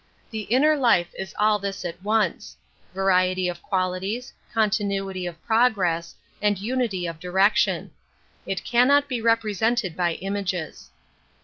[0.31, 2.57] The inner life is all this „at once:
[2.91, 7.91] variety of qualities, continuity of progress, and unity of direction.
[8.47, 10.89] It cannot be represented by images.